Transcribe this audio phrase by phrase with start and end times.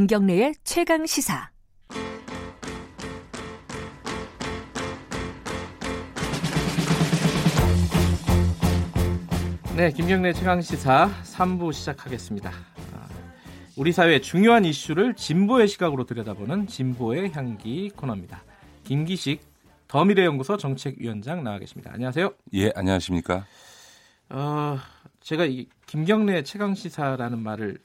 [0.00, 1.50] 김경래의 최강 시사.
[9.76, 12.48] 네, 김경래 최강 시사 3부 시작하겠습니다.
[12.50, 13.08] 아,
[13.76, 18.42] 우리 사회의 중요한 이슈를 진보의 시각으로 들여다보는 진보의 향기 코너입니다.
[18.84, 19.42] 김기식
[19.86, 21.90] 더미래연구소 정책위원장 나와 계십니다.
[21.92, 22.32] 안녕하세요.
[22.54, 23.44] 예, 안녕하십니까?
[24.30, 24.78] 어,
[25.20, 27.80] 제가 이 김경래 최강 시사라는 말을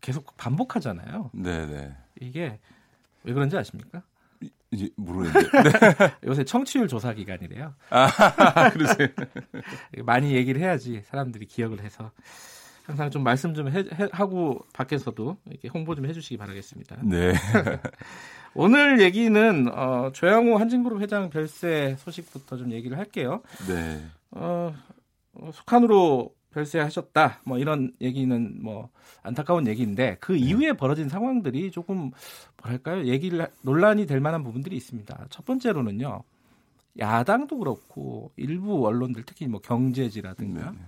[0.00, 1.30] 계속 반복하잖아요.
[1.34, 1.96] 네, 네.
[2.20, 2.58] 이게
[3.24, 4.02] 왜 그런지 아십니까?
[4.70, 5.48] 이제 모르겠는데.
[5.98, 6.14] 네.
[6.24, 7.74] 요새 청취율 조사 기간이래요.
[7.90, 9.08] 아, 그러세요?
[10.04, 12.12] 많이 얘기를 해야지 사람들이 기억을 해서
[12.84, 16.96] 항상 좀 말씀 좀 해, 해, 하고 밖에서도 이렇게 홍보 좀 해주시기 바라겠습니다.
[17.02, 17.34] 네.
[18.54, 23.42] 오늘 얘기는 어, 조양호 한진그룹 회장 별세 소식부터 좀 얘기를 할게요.
[23.68, 24.02] 네.
[24.30, 24.74] 어,
[25.52, 27.40] 속한으로 별세하셨다.
[27.44, 28.90] 뭐 이런 얘기는 뭐
[29.22, 30.38] 안타까운 얘기인데 그 네.
[30.38, 32.10] 이후에 벌어진 상황들이 조금
[32.62, 33.04] 뭐랄까요?
[33.04, 35.26] 얘기를 논란이 될 만한 부분들이 있습니다.
[35.30, 36.22] 첫 번째로는요.
[36.98, 40.78] 야당도 그렇고 일부 언론들 특히 뭐 경제지라든가 네.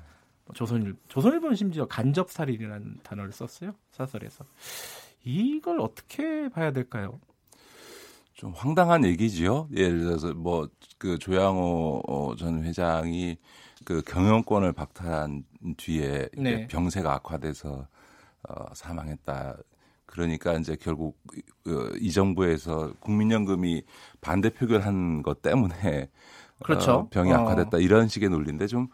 [0.45, 3.75] 뭐 조선일 조선일보는 심지어 간접 살인이라는 단어를 썼어요.
[3.93, 4.45] 사설에서.
[5.23, 7.21] 이걸 어떻게 봐야 될까요?
[8.41, 9.69] 좀 황당한 얘기지요.
[9.75, 10.69] 예를 들어서 뭐
[11.01, 13.39] 그 조양호 어, 전 회장이
[13.87, 15.45] 그 경영권을 박탈한
[15.79, 16.67] 뒤에 네.
[16.67, 17.89] 병세가 악화돼서
[18.47, 19.57] 어, 사망했다.
[20.05, 21.19] 그러니까 이제 결국
[21.67, 23.83] 어, 이 정부에서 국민연금이
[24.21, 26.11] 반대 표결한 것 때문에
[26.63, 26.93] 그렇죠.
[26.93, 27.81] 어, 병이 악화됐다 어.
[27.81, 28.89] 이런 식의 논리인데 좀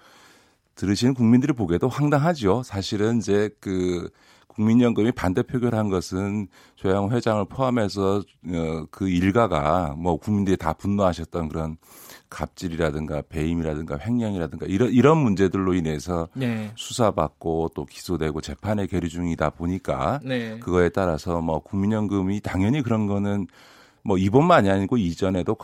[0.77, 2.63] 들으시는 국민들이 보기에도 황당하죠.
[2.63, 4.09] 사실은 이제 그
[4.57, 11.77] 국민연금이 반대 표결한 것은 조양호 회장을 포함해서 어, 그 일가가 뭐 국민들이 다 분노하셨던 그런
[12.31, 16.73] 갑질이라든가 배임이라든가 횡령이라든가 이런 이런 문제들로 인해서 네.
[16.75, 20.59] 수사받고 또 기소되고 재판에 계류 중이다 보니까 네.
[20.59, 23.47] 그거에 따라서 뭐 국민연금이 당연히 그런 거는
[24.03, 25.57] 뭐 이번만이 아니고 이전에도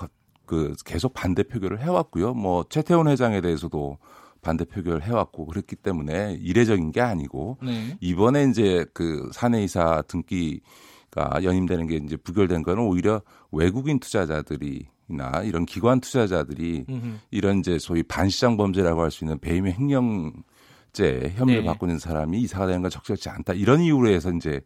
[0.44, 2.34] 그 계속 반대 표결을 해왔고요.
[2.34, 3.96] 뭐 최태원 회장에 대해서도
[4.42, 7.96] 반대 표결을 해왔고 그렇기 때문에 이례적인 게 아니고 네.
[8.00, 13.22] 이번에 이제 그 사내이사 등기가 연임되는 게 이제 부결된 거는 오히려
[13.52, 17.18] 외국인 투자자들이 나 이런 기관 투자자들이 음흠.
[17.30, 21.64] 이런 이제 소위 반시장 범죄라고 할 수 있는 배임 횡령죄 혐의를 네.
[21.64, 24.60] 받고 있는 사람이 이사가 되는 건 적절치 않다 이런 이유로 해서 이제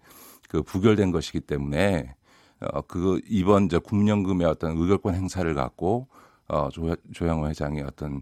[0.48, 2.14] 그 부결된 것이기 때문에
[2.60, 6.08] 어그 이번 저 국민연금의 어떤 의결권 행사를 갖고
[6.48, 8.20] 어 조, 조양호 회장의 어떤 어,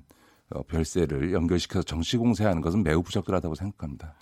[0.63, 4.15] 별세를 연결시켜서 정치 공세하는 것은 매우 부적절하다고 생각합니다.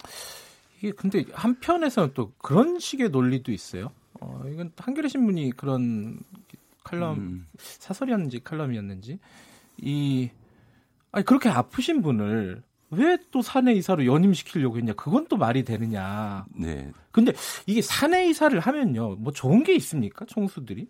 [0.79, 3.91] 이게 근데 한편에서는 또 그런 식의 논리도 있어요.
[4.21, 6.21] 어, 이건 한겨레 신문이 그런
[6.85, 7.47] 칼럼 음.
[7.59, 9.19] 사설이었는지 칼럼이었는지
[9.79, 10.31] 이
[11.13, 14.93] 아니 그렇게 아프신 분을 왜 또 사내 이사로 연임시키려고 했냐?
[14.93, 16.45] 그건 또 말이 되느냐?
[16.55, 16.93] 네.
[17.11, 17.33] 근데
[17.67, 20.27] 이게 사내 이사를 하면요, 뭐 좋은 게 있습니까?
[20.27, 20.87] 총수들이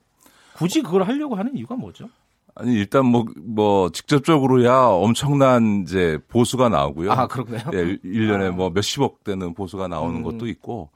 [0.55, 2.11] 굳이 그걸 하려고 하는 이유가 뭐죠?
[2.55, 7.13] 아니 일단 뭐뭐 뭐 직접적으로야 엄청난 이제 보수가 나오고요.
[7.13, 7.61] 아 그렇군요.
[7.73, 8.51] 예, 1년에 아.
[8.53, 10.23] 뭐 몇십억 되는 보수가 나오는 음.
[10.23, 10.91] 것도 있고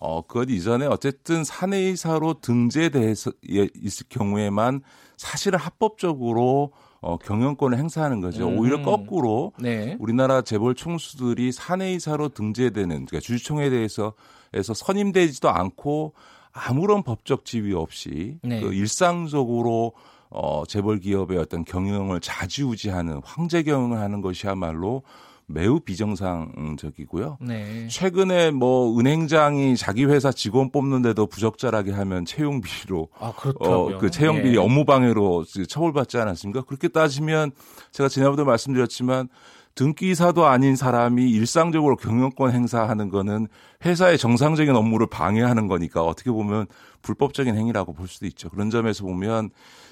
[0.00, 4.82] 어, 그것 이전에 어쨌든 사내이사로 등재돼서 예, 있을 경우에만
[5.16, 8.48] 사실은 합법적으로 어, 경영권을 행사하는 거죠.
[8.48, 8.58] 음.
[8.58, 9.96] 오히려 거꾸로 네.
[9.98, 14.14] 우리나라 재벌 총수들이 사내이사로 등재되는 그러니까 주주총회에 대해서
[14.54, 16.14] 에서 선임되지도 않고
[16.52, 18.60] 아무런 법적 지위 없이 네.
[18.60, 19.92] 그 일상적으로
[20.30, 25.02] 어, 재벌 기업의 어떤 경영을 자지우지하는 황제 경영을 하는 것이야말로
[25.50, 27.38] 매우 비정상적이고요.
[27.40, 27.88] 네.
[27.88, 34.42] 최근에 뭐 은행장이 자기 회사 직원 뽑는데도 부적절하게 하면 채용 비리로 아, 어, 그 채용
[34.42, 34.58] 비리 네.
[34.58, 36.62] 업무 방해로 처벌받지 않았습니까?
[36.62, 37.52] 그렇게 따지면
[37.92, 39.28] 제가 지난번에도 말씀드렸지만
[39.74, 43.46] 등기사도 아닌 사람이 일상적으로 경영권 행사하는 거는
[43.86, 46.66] 회사의 정상적인 업무를 방해하는 거니까 어떻게 보면
[47.00, 48.50] 불법적인 행위라고 볼 수도 있죠.
[48.50, 49.50] 그런 점에서 보면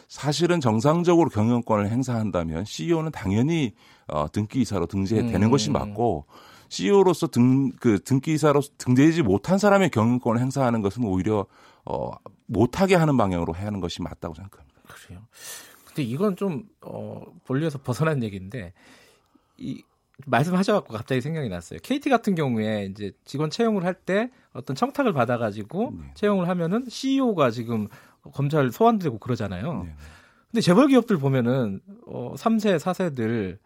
[0.08, 3.75] 사실은 정상적으로 경영권을 행사한다면 CEO는 당연히
[4.06, 5.50] 어, 등기이사로 등재되는 음.
[5.50, 6.26] 것이 맞고
[6.69, 11.47] CEO로서 등, 그 등기이사로 등재되지 못한 사람의 경영권을 행사하는 것은 오히려
[11.85, 12.11] 어,
[12.47, 14.81] 못하게 하는 방향으로 해야 하는 것이 맞다고 생각합니다.
[14.88, 15.20] 그래요.
[15.87, 18.73] 근데 이건 좀, 어, 본리에서 벗어난 얘기인데,
[19.56, 19.82] 이,
[20.25, 21.79] 말씀하셔갖고 갑자기 생각이 났어요.
[21.82, 26.11] KT 같은 경우에 이제 직원 채용을 할 때 어떤 청탁을 받아가지고 네.
[26.14, 27.88] 채용을 하면은 CEO가 지금
[28.32, 29.84] 검찰 소환되고 그러잖아요.
[29.84, 29.94] 네.
[30.50, 33.58] 근데 재벌 기업들 보면은 어 3세, 4세들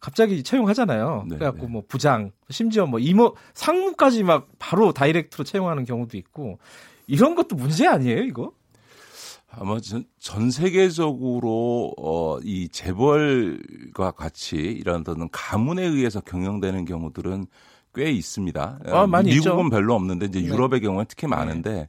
[0.00, 1.26] 갑자기 채용하잖아요.
[1.28, 1.72] 네, 그래갖고 네.
[1.72, 6.58] 뭐 부장, 심지어 뭐 이모, 상무까지 막 바로 다이렉트로 채용하는 경우도 있고
[7.06, 8.52] 이런 것도 문제 아니에요, 이거?
[9.52, 17.46] 아마 전, 전 세계적으로 어, 이 재벌과 같이 이런 어떤 가문에 의해서 경영되는 경우들은
[17.94, 18.80] 꽤 있습니다.
[18.86, 19.70] 아, 많이 미국은 있죠.
[19.70, 20.46] 별로 없는데 이제 네.
[20.46, 21.88] 유럽의 경우는 특히 많은데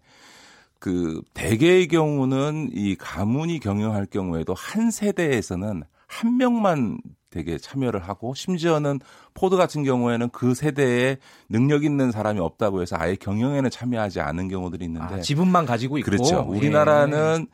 [0.81, 6.97] 그 대개의 경우는 이 가문이 경영할 경우에도 한 세대에서는 한 명만
[7.29, 8.99] 되게 참여를 하고 심지어는
[9.35, 11.17] 포드 같은 경우에는 그 세대에
[11.49, 16.09] 능력 있는 사람이 없다고 해서 아예 경영에는 참여하지 않은 경우들이 있는데 아, 지분만 가지고 있고.
[16.09, 16.47] 그렇죠.
[16.51, 16.57] 예.
[16.57, 17.45] 우리나라는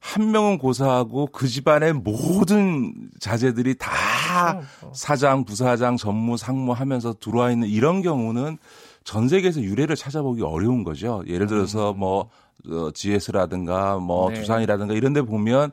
[0.00, 7.52] 한 명은 고사하고 그 집안의 모든 자제들이 다 어, 사장, 부사장, 전무, 상무 하면서 들어와
[7.52, 8.58] 있는 이런 경우는
[9.04, 11.22] 전 세계에서 유례를 찾아보기 어려운 거죠.
[11.28, 12.28] 예를 들어서 뭐
[12.68, 14.40] 어, GS라든가 뭐 네.
[14.40, 15.72] 두산이라든가 이런 데 보면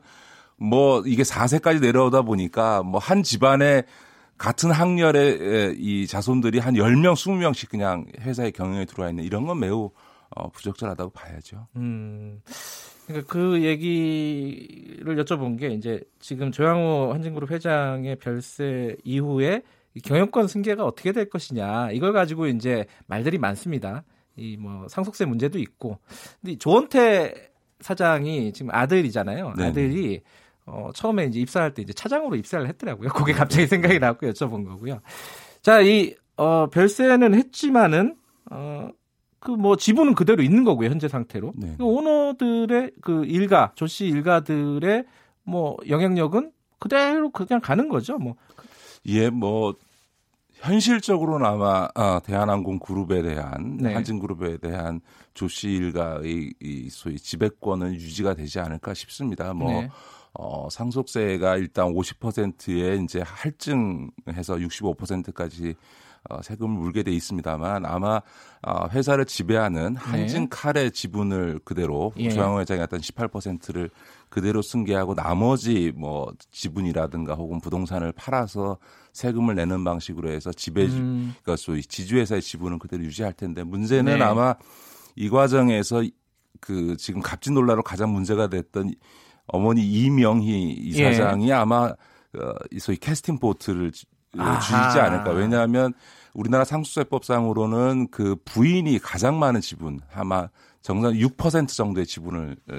[0.56, 3.84] 뭐 이게 4세까지 내려오다 보니까 뭐 한 집안에
[4.36, 9.60] 같은 학렬의 에, 이 자손들이 한 10명, 20명씩 그냥 회사의 경영에 들어와 있는 이런 건
[9.60, 9.90] 매우
[10.30, 11.66] 어, 부적절하다고 봐야죠.
[11.76, 12.40] 음.
[13.06, 19.62] 그러니까 그 얘기를 여쭤본 게 이제 지금 조양호 한진그룹 회장의 별세 이후에
[19.94, 24.04] 이 경영권 승계가 어떻게 될 것이냐 이걸 가지고 이제 말들이 많습니다.
[24.36, 25.98] 이 뭐 상속세 문제도 있고.
[26.40, 27.34] 근데 이 조원태
[27.80, 29.54] 사장이 지금 아들이잖아요.
[29.56, 29.68] 네네.
[29.68, 30.22] 아들이
[30.66, 33.08] 어 처음에 이제 입사할 때 이제 차장으로 입사를 했더라고요.
[33.10, 35.00] 그게 갑자기 생각이 나고 여쭤본 거고요.
[35.62, 38.16] 자, 이 어, 별세는 했지만은
[38.50, 38.88] 어,
[39.40, 41.74] 그 뭐 지분은 그대로 있는 거고요 현재 상태로 네.
[41.78, 45.04] 그 오너들의 그 일가 조씨 일가들의
[45.44, 48.36] 뭐 영향력은 그대로 그냥 가는 거죠 뭐
[49.06, 49.74] 예, 뭐
[50.60, 53.94] 현실적으로는 아마 아, 대한항공 그룹에 대한 네.
[53.94, 55.00] 한진그룹에 대한
[55.34, 59.54] 조씨 일가의 이 소위 지배권은 유지가 되지 않을까 싶습니다.
[59.54, 59.90] 뭐 네.
[60.32, 65.74] 어, 상속세가 일단 50%에 이제 할증해서 65%까지
[66.28, 68.20] 어, 세금을 물게 돼 있습니다만 아마
[68.62, 72.24] 어, 회사를 지배하는 한진칼의 지분을 그대로 네.
[72.24, 72.30] 예.
[72.30, 73.90] 조양호 회장이 어떤 18%를
[74.28, 78.78] 그대로 승계하고 나머지 뭐 지분이라든가 혹은 부동산을 팔아서
[79.12, 84.24] 세금을 내는 방식으로 해서 지배 음, 그러니까 소위 지주회사의 지분은 그대로 유지할 텐데 문제는 네.
[84.24, 84.54] 아마
[85.16, 86.02] 이 과정에서
[86.60, 88.92] 그 지금 갑진 논란으로 가장 문제가 됐던
[89.46, 90.88] 어머니 이명희 예.
[90.88, 93.90] 이사장이 아마 어, 이 소위 캐스팅 보트를
[94.32, 94.38] 주-.
[94.38, 95.30] 주이지 않을까.
[95.30, 95.92] 왜냐하면
[96.34, 100.48] 우리나라 상속세법상으로는 그 부인이 가장 많은 지분 아마
[100.82, 102.74] 정상 6% 정도의 지분을 어,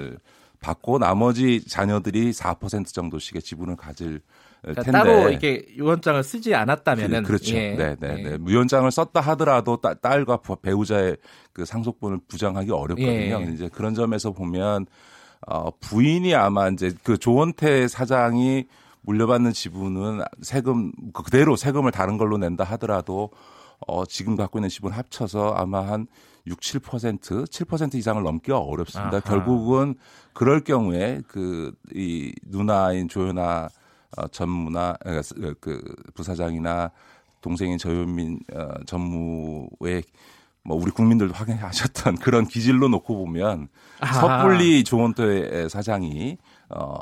[0.60, 4.20] 받고 나머지 자녀들이 4% 정도씩의 지분을 가질
[4.64, 7.54] 어, 그러니까 텐데 따로 이렇게 유언장을 쓰지 않았다면은 그, 그렇죠.
[7.56, 7.74] 예.
[7.74, 8.22] 네, 네, 예.
[8.30, 8.36] 네.
[8.38, 11.16] 무연장을 썼다 하더라도 따- 딸과 부- 배우자의
[11.52, 13.40] 그 상속분을 부정하기 어렵거든요.
[13.42, 13.52] 예.
[13.52, 14.86] 이제 그런 점에서 보면
[15.48, 18.66] 어, 부인이 아마 이제 그 조원태 사장이
[19.02, 23.30] 물려받는 지분은 세금 그대로 세금을 다른 걸로 낸다 하더라도
[23.86, 26.06] 어, 지금 갖고 있는 지분 합쳐서 아마 한
[26.46, 29.10] 6, 7%, 7% 이상을 넘기가 어렵습니다.
[29.16, 29.20] 아하.
[29.20, 29.94] 결국은
[30.32, 33.68] 그럴 경우에 그 이 누나인 조연아
[34.18, 35.20] 어, 전무나 어,
[35.60, 35.80] 그
[36.14, 36.90] 부사장이나
[37.40, 40.04] 동생인 저윤민 어, 전무의
[40.64, 43.68] 뭐 우리 국민들도 확인하셨던 그런 기질로 놓고 보면
[44.00, 44.20] 아하.
[44.42, 46.38] 섣불리 조원태 사장이
[46.70, 46.94] 어,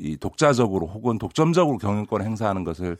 [0.00, 2.96] 이 독자적으로 혹은 독점적으로 경영권 행사하는 것을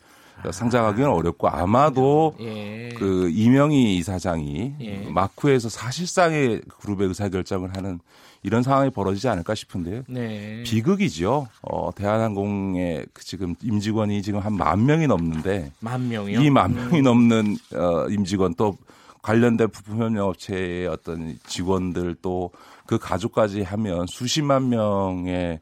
[0.50, 2.90] 상장하기는 어렵고 아마도 예.
[2.98, 5.08] 그 이명희 이사장이 예.
[5.10, 8.00] 마쿠에서 사실상의 그룹의 의사결정을 하는
[8.43, 10.02] 이런 상황이 벌어지지 않을까 싶은데요.
[10.08, 10.62] 네.
[10.65, 11.48] 비극이죠.
[11.62, 16.41] 어, 대한항공의 그 지금 임직원이 지금 한 만 명이 넘는데 만 명이요.
[16.43, 18.76] 이 만 명이 넘는 어, 임직원 또
[19.22, 22.50] 관련된 부품 협력업체의 어떤 직원들 또
[22.86, 25.60] 그 가족까지 하면 수십만 명의.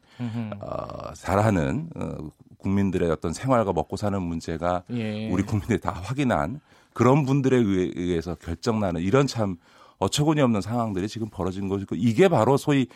[0.61, 2.15] 어, 잘하는 어,
[2.57, 5.29] 국민들의 어떤 생활과 먹고 사는 문제가 예.
[5.29, 6.59] 우리 국민들이 다 확인한
[6.93, 9.57] 그런 분들에 의해- 의해서 결정나는 이런 참
[9.99, 12.87] 어처구니 없는 상황들이 지금 벌어진 것이고 이게 바로 소위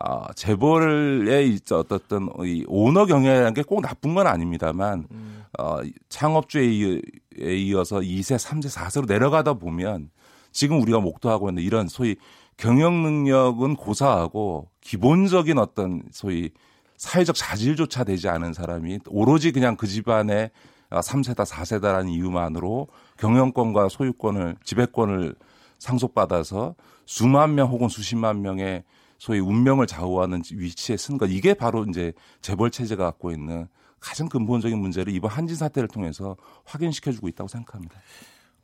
[0.00, 5.44] 아, 재벌의 이 어떤 이 오너 경영이라는 게 꼭 나쁜 건 아닙니다만 음.
[5.58, 5.78] 어,
[6.08, 7.00] 창업주에
[7.40, 10.10] 에 이어서 2세, 3세, 4세로 내려가다 보면
[10.50, 12.16] 지금 우리가 목도하고 있는 이런 소위
[12.56, 16.50] 경영 능력은 고사하고 기본적인 어떤 소위
[16.96, 20.50] 사회적 자질조차 되지 않은 사람이 오로지 그냥 그 집안의
[20.90, 25.34] 3세다, 4세다라는 이유만으로 경영권과 소유권을, 지배권을
[25.78, 26.74] 상속받아서
[27.06, 28.84] 수만 명 혹은 수십만 명의
[29.18, 31.26] 소위 운명을 좌우하는 위치에 쓴 것.
[31.26, 33.66] 이게 바로 이제 재벌 체제가 갖고 있는
[34.00, 37.96] 가장 근본적인 문제를 이번 한진 사태를 통해서 확인시켜주고 있다고 생각합니다.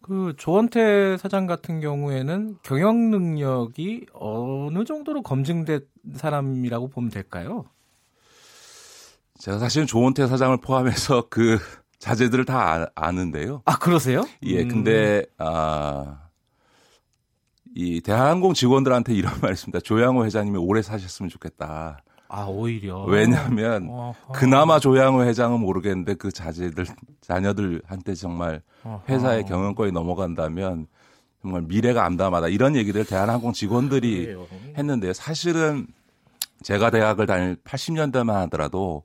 [0.02, 5.80] 그 조원태 사장 같은 경우에는 경영 능력이 어느 정도로 검증된
[6.14, 7.66] 사람이라고 보면 될까요?
[9.38, 11.58] 제가 사실은 조원태 사장을 포함해서 그
[11.98, 13.62] 자제들을 다 아- 아는데요.
[13.66, 14.24] 아 그러세요?
[14.44, 14.68] 예, 음.
[14.68, 16.28] 근데 아,
[17.74, 19.80] 이 대한항공 직원들한테 이런 말했습니다.
[19.80, 22.02] 조양호 회장님이 오래 사셨으면 좋겠다.
[22.32, 24.32] 아 오히려 왜냐하면 어허.
[24.32, 26.86] 그나마 조양호 회장은 모르겠는데 그 자제들
[27.20, 28.62] 자녀들한테 정말.
[29.08, 30.86] 회사의 경영권이 넘어간다면
[31.42, 34.46] 정말 미래가 암담하다 이런 얘기를 대한항공 직원들이 그래요.
[34.78, 35.12] 했는데요.
[35.12, 35.86] 사실은
[36.62, 39.02] 제가 대학을 다닐 80년대만 하더라도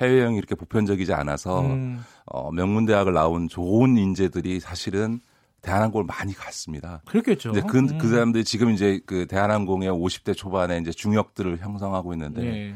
[0.00, 5.20] 해외여행이 이렇게 보편적이지 않아서 음, 어, 명문대학을 나온 좋은 인재들이 사실은
[5.66, 7.02] 대한항공을 많이 갔습니다.
[7.06, 7.50] 그렇겠죠.
[7.50, 7.98] 이제 그, 음.
[7.98, 12.74] 그 사람들이 지금 이제 그 대한항공의 50대 초반에 이제 중역들을 형성하고 있는데 네.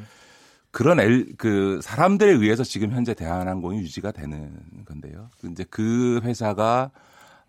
[0.73, 4.53] 그런 엘, 그 사람들에 의해서 지금 현재 대한항공이 유지가 되는
[4.85, 5.31] 건데요.
[5.51, 6.91] 이제 그 회사가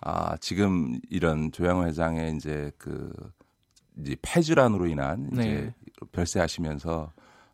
[0.02, 3.12] 아, 지금 이런 조양호 회장의 이제 그
[4.00, 5.74] 이제 폐질환으로 인한 이제 네.
[6.12, 7.12] 별세하시면서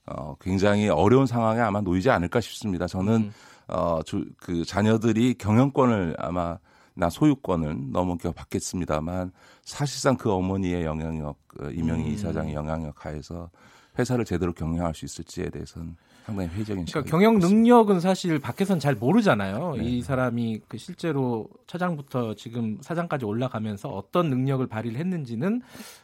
[0.07, 2.87] 어, 굉장히 어려운 상황에 아마 놓이지 않을까 싶습니다.
[2.87, 3.33] 저는 음.
[3.67, 6.57] 어, 조, 그 자녀들이 경영권을 아마
[6.97, 12.13] 나 소유권을 넘겨 받겠습니다만 사실상 그 어머니의 영향력, 어, 이명희 음.
[12.13, 13.49] 이사장의 영향력 하에서
[13.97, 17.47] 회사를 제대로 경영할 수 있을지에 대해서는 상당히 회의적인 그러니까 경영 있습니다.
[17.47, 19.75] 능력은 사실 밖에선 잘 모르잖아요.
[19.77, 19.83] 네.
[19.83, 25.61] 이 사람이 그 실제로 차장부터 지금 사장까지 올라가면서 어떤 능력을 발휘를 했는지는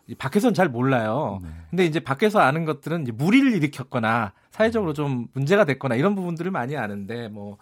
[0.08, 1.40] 이 밖에선 잘 몰라요.
[1.44, 1.50] 네.
[1.70, 6.78] 근데 이제 밖에서 아는 것들은 이제 무리를 일으켰거나 사회적으로 좀 문제가 됐거나 이런 부분들을 많이
[6.78, 7.58] 아는데 뭐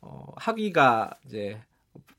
[0.00, 1.60] 어, 학위가 이제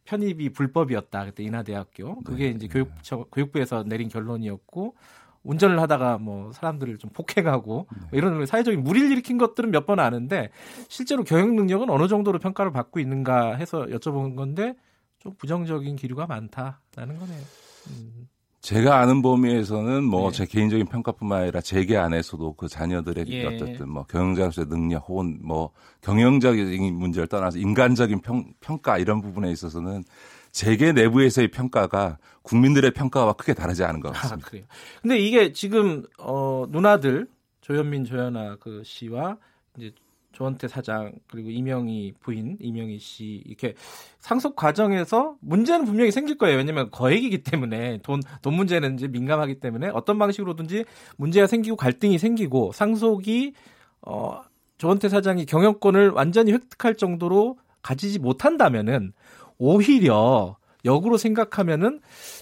[0.06, 2.50] 편입이 불법이었다 그때 인하대학교 그게 네.
[2.52, 4.96] 이제 교육처 교육부에서 내린 결론이었고
[5.44, 8.00] 운전을 하다가 뭐 사람들을 좀 폭행하고 네.
[8.00, 10.50] 뭐 이런 사회적인 무리를 일으킨 것들은 몇 번 아는데
[10.88, 14.76] 실제로 경영 능력은 어느 정도로 평가를 받고 있는가 해서 여쭤본 건데
[15.20, 17.42] 좀 부정적인 기류가 많다라는 거네요.
[17.90, 18.28] 음,
[18.66, 20.38] 제가 아는 범위에서는 뭐 네.
[20.38, 23.46] 제 개인적인 평가뿐만 아니라 재계 안에서도 그 자녀들의 예.
[23.46, 25.70] 어쨌든 뭐 경영자로서의 능력 혹은 뭐
[26.02, 30.04] 경영적인 문제를 떠나서 인간적인 평, 평가 이런 부분에 있어서는
[30.52, 34.50] 재계 내부에서의 평가가 국민들의 평가와 크게 다르지 않은 것 아, 같습니다.
[34.50, 34.66] 그래요.
[35.04, 37.28] 근데 이게 지금 어 누나들
[37.62, 39.38] 조현민 조현아 그 씨와
[39.78, 39.92] 이제
[40.36, 43.74] 조원태 사장 그리고 이명희 부인 이명희 씨 이렇게
[44.20, 46.58] 상속 과정에서 문제는 분명히 생길 거예요.
[46.58, 50.86] 왜냐하면 거액이기 때문에 돈 돈 문제는 이제 민감하기 때문에 어떤 방식으로든지
[51.18, 53.54] 문제가 생기고 갈등이 생기고 상속이
[54.02, 54.42] 어
[54.78, 59.14] 조원태 사장이 경영권을 완전히 획득할 정도로 가지지 못한다면은
[59.58, 62.00] 오히려 역으로 생각하면은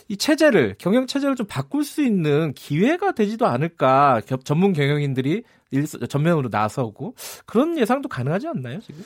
[0.10, 5.88] 이 체제를 경영 체제를 좀 바꿀 수 있는 기회가 되지도 않을까 겨- 전문 경영인들이 일,
[5.88, 9.04] 전면으로 나서고 그런 예상도 가능하지 않나요 지금?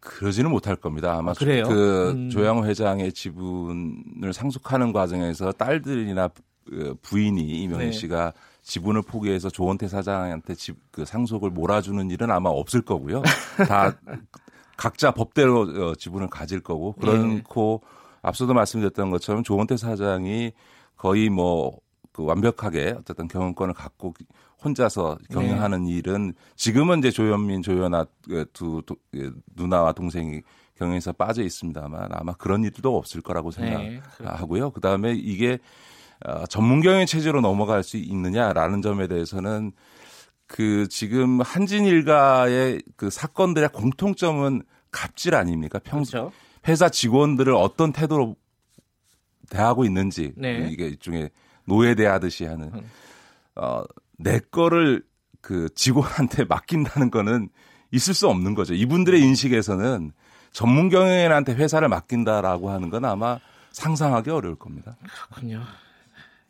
[0.00, 1.16] 그러지는 못할 겁니다.
[1.16, 1.64] 아마 아, 그래요?
[1.68, 2.30] 그 음.
[2.30, 6.30] 조양호 회장의 지분을 상속하는 과정에서 딸들이나
[6.68, 7.92] 그 부인이 이명희 네.
[7.92, 13.22] 씨가 지분을 포기해서 조원태 사장한테 집, 그 상속을 몰아주는 일은 아마 없을 거고요.
[13.68, 13.96] 다
[14.76, 15.60] 각자 법대로
[15.90, 17.82] 어, 지분을 가질 거고 그렇고
[18.22, 20.52] 앞서도 말씀드렸던 것처럼 조원태 사장이
[20.96, 21.80] 거의 뭐
[22.12, 24.14] 그 완벽하게 어쨌든 경영권을 갖고
[24.62, 30.42] 혼자서 경영하는 일은 지금은 이제 조현민, 조연아 그두 도- 그 누나와 동생이
[30.76, 34.70] 경영에서 빠져 있습니다만 아마 그런 일도 없을 거라고 네, 생각하고요.
[34.70, 35.58] 그 다음에 이게
[36.24, 39.72] 어, 전문 경영 체제로 넘어갈 수 있느냐라는 점에 대해서는
[40.46, 45.80] 그 지금 한진 일가의 그 사건들의 공통점은 갑질 아닙니까?
[45.82, 46.30] 평 그렇죠.
[46.66, 48.36] 회사 직원들을 어떤 태도로
[49.50, 50.68] 대하고 있는지 네.
[50.70, 51.30] 이게 일종의
[51.64, 52.90] 노예 대하듯이 하는 음.
[53.56, 53.82] 어,
[54.18, 55.04] 내 거를
[55.40, 57.48] 그 직원한테 맡긴다는 거는
[57.90, 58.74] 있을 수 없는 거죠.
[58.74, 60.12] 이분들의 인식에서는
[60.52, 63.38] 전문 경영인한테 회사를 맡긴다라고 하는 건 아마
[63.70, 64.96] 상상하기 어려울 겁니다.
[65.02, 65.62] 그렇군요.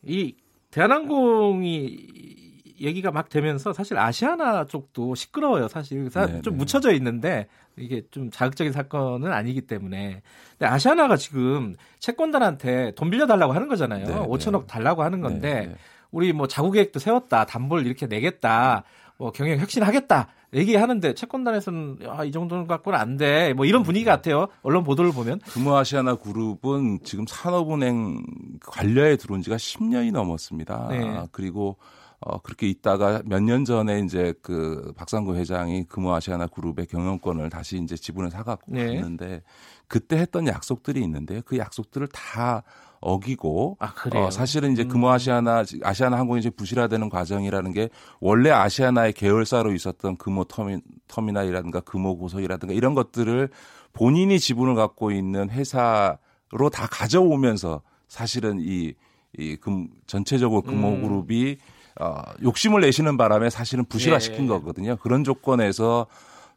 [0.03, 0.35] 이
[0.71, 2.42] 대한항공이
[2.83, 5.69] 얘기가 막 되면서 사실 아시아나 쪽도 시끄러워요.
[5.69, 6.59] 사실 사- 네, 좀 네.
[6.59, 7.47] 묻혀져 있는데
[7.77, 10.23] 이게 좀 자극적인 사건은 아니기 때문에.
[10.59, 14.05] 근데 아시아나가 지금 채권단한테 돈 빌려달라고 하는 거잖아요.
[14.07, 14.67] 네, 5천억 네.
[14.67, 15.75] 달라고 하는 건데 네, 네.
[16.11, 17.47] 우리 뭐 자구 계획도 세웠다.
[17.47, 18.85] 담보를 이렇게 내겠다.
[19.17, 20.29] 뭐 경영 혁신하겠다.
[20.55, 23.55] 얘기하는데 채권단에서는 아, 이 정도는 갖고는 안 돼.
[23.55, 24.49] 뭐 이런 분위기 같아요.
[24.63, 25.39] 언론 보도를 보면.
[25.39, 28.23] 금호아시아나 그룹은 지금 산업은행
[28.61, 30.89] 관료에 들어온 지가 10년이 넘었습니다.
[30.91, 31.23] 네.
[31.33, 31.77] 그리고
[32.25, 37.97] 어, 그렇게 있다가 몇 년 전에 이제 그 박상구 회장이 금호아시아나 그룹의 경영권을 다시 이제
[37.97, 38.87] 지분을 사갖고 네.
[38.87, 39.43] 갔는데
[39.89, 42.63] 그때 했던 약속들이 있는데 그 약속들을 다
[43.01, 43.93] 어기고 아.
[44.15, 44.89] 어, 사실은 이제 음.
[44.89, 52.17] 금호아시아나 아시아나 항공이 이제 부실화되는 과정이라는 게 원래 아시아나의 계열사로 있었던 금호 터미, 터미널이라든가 금호
[52.19, 53.49] 고속이라든가 이런 것들을
[53.93, 58.95] 본인이 지분을 갖고 있는 회사로 다 가져오면서 사실은 이,
[59.37, 61.59] 이 금, 전체적으로 금호그룹이
[62.01, 64.49] 어, 욕심을 내시는 바람에 사실은 부실화 시킨 예.
[64.49, 64.97] 거거든요.
[64.97, 66.07] 그런 조건에서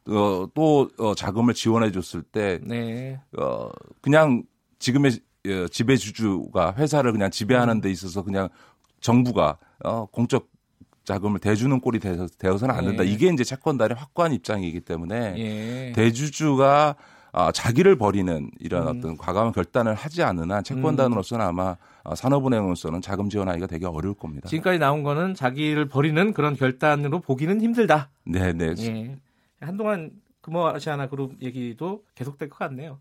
[0.08, 3.20] 어, 또 어, 자금을 지원해 줬을 때 네.
[3.38, 3.68] 어,
[4.00, 4.44] 그냥
[4.78, 8.48] 지금의 어, 지배주주가 회사를 그냥 지배하는 데 있어서 그냥
[9.00, 10.48] 정부가 어, 공적
[11.04, 13.04] 자금을 대주는 꼴이 되어, 되어서는 안 된다.
[13.04, 13.08] 예.
[13.08, 15.92] 이게 이제 채권단의 확고한 입장이기 때문에 예.
[15.94, 16.96] 대주주가
[17.38, 18.96] 아, 자기를 버리는 이런 음.
[18.96, 24.48] 어떤 과감한 결단을 하지 않는 한 채권단으로서는 아마 어, 산업은행으로서는 자금 지원하기가 되게 어려울 겁니다.
[24.48, 28.08] 지금까지 나온 거는 자기를 버리는 그런 결단으로 보기는 힘들다.
[28.24, 28.74] 네, 네.
[28.78, 29.16] 예.
[29.60, 33.00] 한동안 금호아시아나 그룹 얘기도 계속될 것 같네요.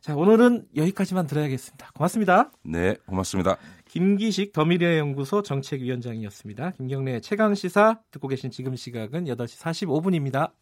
[0.00, 1.90] 자, 오늘은 여기까지만 들어야겠습니다.
[1.92, 2.50] 고맙습니다.
[2.62, 3.58] 네, 고맙습니다.
[3.88, 6.70] 김기식 더미래 연구소 정책위원장이었습니다.
[6.70, 10.52] 김경래 최강 시사 듣고 계신 지금 시각은 8시 45분입니다.